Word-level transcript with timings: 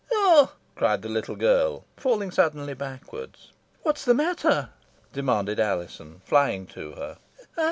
"Oh!" 0.13 0.53
cried 0.73 1.03
the 1.03 1.09
little 1.09 1.35
girl, 1.35 1.85
falling 1.95 2.31
suddenly 2.31 2.73
backwards. 2.73 3.51
"What's 3.83 4.03
the 4.03 4.15
matter?" 4.15 4.69
demanded 5.13 5.59
Alizon, 5.59 6.21
flying 6.25 6.65
to 6.73 6.93
her. 6.93 7.17